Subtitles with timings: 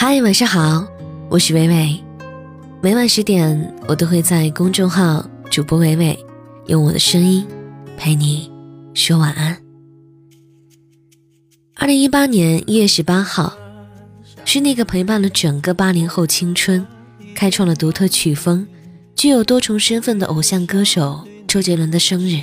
[0.00, 0.86] 嗨，晚上好，
[1.28, 2.00] 我是伟伟。
[2.80, 6.16] 每晚十点，我都会在公众号主播伟伟
[6.68, 7.44] 用我的声音
[7.96, 8.48] 陪你
[8.94, 9.60] 说晚安。
[11.74, 13.52] 二零一八年一月十八号，
[14.44, 16.86] 是那个陪伴了整个八零后青春、
[17.34, 18.64] 开创了独特曲风、
[19.16, 22.40] 具有多重身份的偶像歌手周杰伦的生日。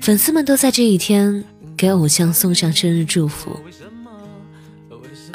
[0.00, 1.42] 粉丝们都在这一天
[1.76, 3.58] 给偶像送上生日祝福。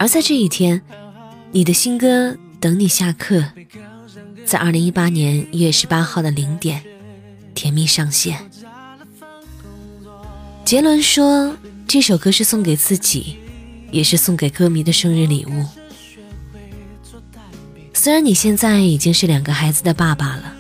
[0.02, 0.82] 而在这一天，
[1.52, 3.38] 你的新歌《等你下课》
[4.44, 6.82] 在二零一八年一月十八号的零点
[7.54, 8.40] 甜蜜上线。
[10.66, 11.56] 杰伦说，
[11.88, 13.38] 这首歌是送给自己，
[13.92, 15.68] 也是送给歌迷的生日礼物。
[17.94, 20.56] 虽然你现在已经是两个孩子的爸爸了，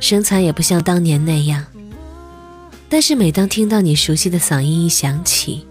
[0.00, 1.62] 身材也不像当年那样，
[2.88, 5.66] 但是每当听到你熟悉的嗓音一响起，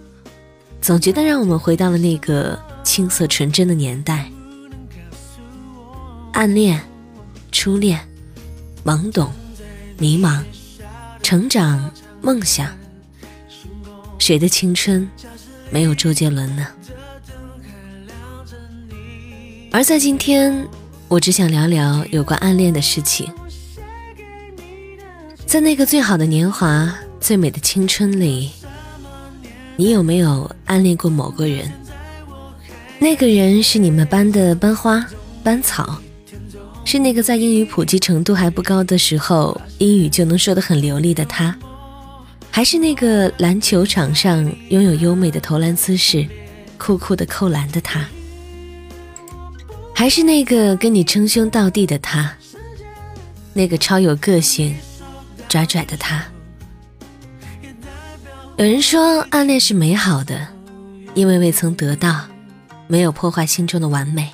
[0.79, 2.61] 总觉得让我们回到了那个。
[2.83, 4.29] 青涩纯真的年代，
[6.33, 6.79] 暗恋、
[7.51, 7.99] 初恋、
[8.83, 9.31] 懵懂、
[9.97, 10.43] 迷茫、
[11.21, 12.67] 成长、梦想，
[14.19, 15.07] 谁的青春
[15.69, 16.67] 没有周杰伦呢？
[19.71, 20.67] 而在今天，
[21.07, 23.31] 我只想聊聊有关暗恋的事情。
[25.45, 28.51] 在那个最好的年华、最美的青春里，
[29.77, 31.71] 你有没有暗恋过某个人？
[33.01, 35.03] 那个人是你们班的班花、
[35.43, 35.99] 班草，
[36.85, 41.57] 是那个在英语普及程度还不高的时候，英语就能说得很流利的他，
[42.51, 46.27] 还是那个篮球场上拥有优美的投篮姿势、
[46.77, 48.07] 酷酷的扣篮的他，
[49.95, 52.31] 还是那个跟你称兄道弟的他，
[53.51, 54.75] 那个超有个性、
[55.49, 56.23] 拽拽的他。
[58.57, 60.47] 有人说，暗恋是美好的，
[61.15, 62.27] 因为未曾得到。
[62.91, 64.33] 没有破坏心中的完美，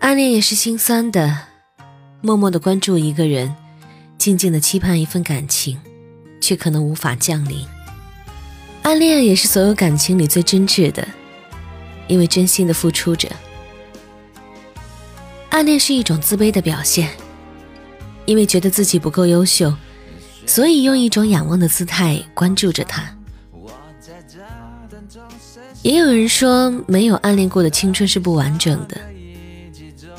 [0.00, 1.42] 暗恋也是心酸的。
[2.20, 3.54] 默默的关注一个人，
[4.18, 5.80] 静静的期盼一份感情，
[6.40, 7.64] 却可能无法降临。
[8.82, 11.06] 暗恋也是所有感情里最真挚的，
[12.08, 13.30] 因为真心的付出着。
[15.50, 17.10] 暗恋是一种自卑的表现，
[18.26, 19.72] 因为觉得自己不够优秀，
[20.46, 23.08] 所以用一种仰望的姿态关注着他。
[25.82, 28.98] 也有人说，没有暗恋过的青春是不完整的，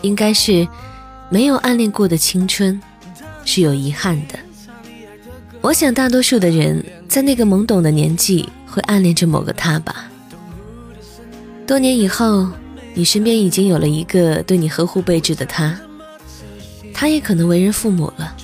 [0.03, 0.67] 应该是
[1.31, 2.79] 没有暗恋过的青春
[3.45, 4.37] 是有遗憾的。
[5.61, 10.07] 我想，大多数的人在那个懵懂的年纪会暗恋着某个他吧。
[11.65, 12.47] 多年以后，
[12.93, 15.75] 你身边已经有了一个对你呵护备至的他，
[16.93, 18.35] 他也可能为人父母了。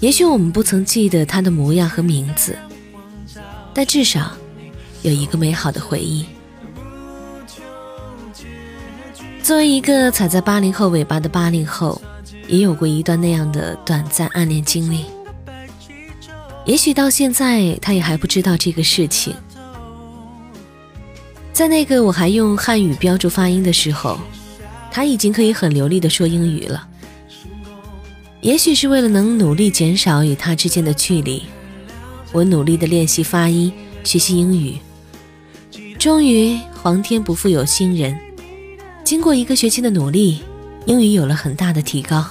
[0.00, 2.56] 也许我们不曾记得他的模样和名字，
[3.74, 4.34] 但至少。
[5.08, 6.26] 有一个美好的回忆。
[9.42, 12.00] 作为一个踩在八零后尾巴的八零后，
[12.46, 15.06] 也有过一段那样的短暂暗恋经历。
[16.66, 19.34] 也许到现在，他也还不知道这个事情。
[21.54, 24.18] 在那个我还用汉语标注发音的时候，
[24.90, 26.86] 他已经可以很流利的说英语了。
[28.42, 31.42] 也许是为了能努力减少与他之间的距离，
[32.32, 33.72] 我努力的练习发音，
[34.04, 34.76] 学习英语。
[35.98, 38.16] 终于，皇天不负有心人。
[39.02, 40.40] 经过一个学期的努力，
[40.86, 42.24] 英语有了很大的提高。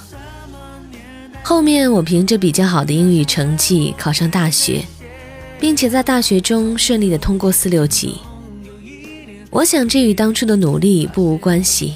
[1.43, 4.85] 后面我凭着比较好的英语成绩考上大学，
[5.59, 8.15] 并且在大学中顺利的通过四六级。
[9.49, 11.95] 我想这与当初的努力不无关系。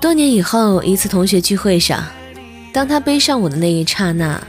[0.00, 2.02] 多年以后，一次同学聚会上，
[2.72, 4.42] 当他背上我的那一刹那，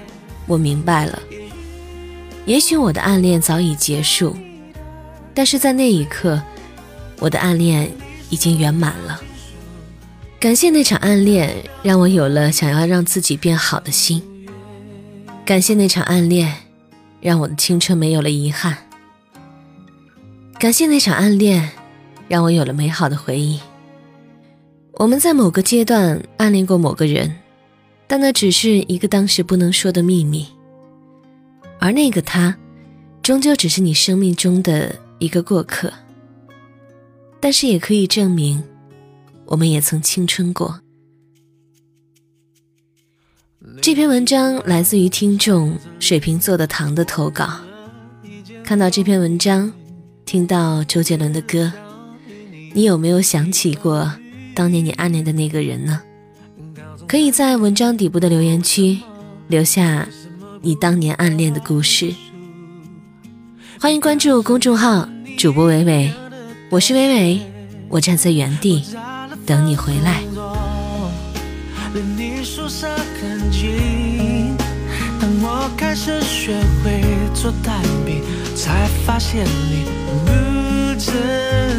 [0.47, 1.19] 我明白了，
[2.45, 4.33] 也许我的暗恋早已结束。
[5.39, 6.43] 但是在那一刻，
[7.17, 7.89] 我的暗恋
[8.29, 9.21] 已经圆满了。
[10.37, 14.21] 感谢那场暗恋，让我有了想要让自己变好的心。
[15.45, 16.53] 感谢那场暗恋，
[17.21, 18.79] 让我的青春没有了遗憾。
[20.59, 21.69] 感谢那场暗恋，
[22.27, 23.61] 让我有了美好的回忆。
[24.95, 27.33] 我们在某个阶段暗恋过某个人，
[28.07, 30.45] 但那只是一个当时不能说的秘密。
[31.79, 32.57] 而那个他，
[33.23, 34.93] 终究只是你生命中的。
[35.19, 35.91] 一个过客，
[37.41, 38.63] 但是也可以证明，
[39.45, 40.79] 我们也曾青春过。
[43.81, 47.59] 这篇文章来自于听众水瓶座的糖的投稿。
[48.63, 49.71] 看到这篇文章，
[50.25, 51.71] 听到周杰伦的歌，
[52.73, 54.09] 你有没有想起过
[54.55, 56.01] 当年你暗恋的那个人呢？
[57.07, 58.99] 可以在文章底部的留言区
[59.47, 60.07] 留下
[60.61, 62.13] 你当年暗恋的故事。
[63.81, 66.11] 欢迎关注公众号主播伟伟，
[66.69, 67.39] 我是伟伟，
[67.87, 68.83] 我站在原地
[69.45, 70.21] 等你回来。
[75.21, 77.01] 当我开始学会
[77.33, 78.21] 做蛋饼，
[78.53, 79.85] 才发现你
[80.25, 80.33] 不
[80.99, 81.78] 知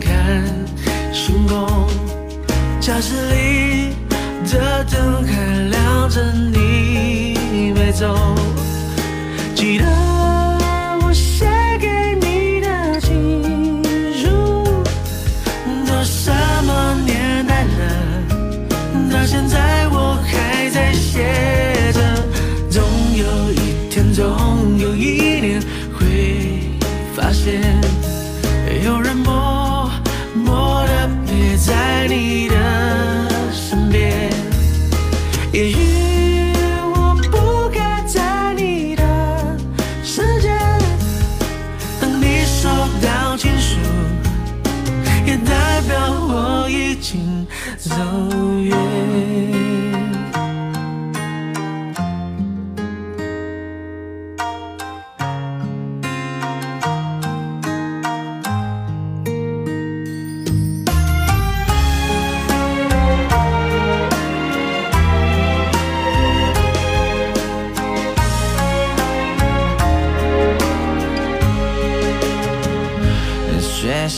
[0.00, 0.42] 看
[1.12, 1.88] 星空，
[2.80, 3.96] 教室里。
[4.52, 8.34] 的灯还亮着，你没走。
[9.54, 9.84] 记得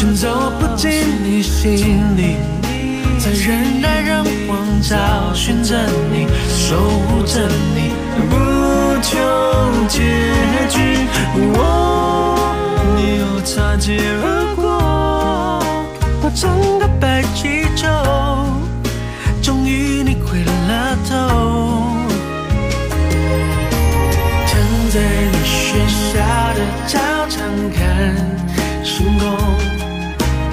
[0.00, 0.90] 却走不进
[1.22, 2.36] 你心里，
[3.18, 4.96] 在人来人往找
[5.34, 5.76] 寻着
[6.10, 7.90] 你，守护着你，
[8.30, 8.34] 不
[9.02, 9.18] 求
[9.88, 10.00] 结
[10.70, 10.96] 局。
[12.96, 14.80] 你又擦肩而过，
[16.22, 16.30] 我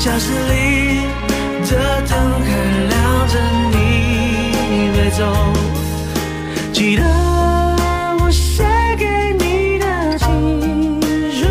[0.08, 1.02] 教室里
[1.70, 1.72] 的
[2.08, 2.50] 灯还
[2.88, 3.34] 亮着，
[3.74, 3.76] 你
[4.96, 5.20] 没走，
[6.72, 7.04] 记得
[8.22, 8.64] 我写
[8.98, 9.06] 给
[9.38, 11.46] 你的情书，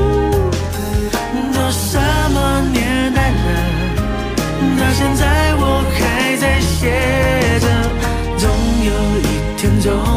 [1.52, 2.00] 都什
[2.32, 3.36] 么年代了，
[4.80, 7.68] 到现在我还在写着，
[8.38, 8.48] 总
[8.86, 9.22] 有一
[9.58, 10.15] 天走。